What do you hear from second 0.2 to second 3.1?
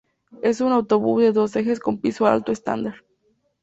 Es un autobús de dos ejes con piso alto estándar.